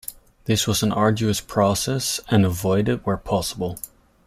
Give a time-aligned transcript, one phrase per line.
[0.45, 3.77] This was an arduous process and avoided where possible.